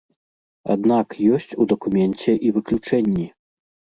Аднак 0.75 1.07
ёсць 1.35 1.51
у 1.61 1.67
дакуменце 1.73 2.31
і 2.47 2.53
выключэнні. 2.57 3.27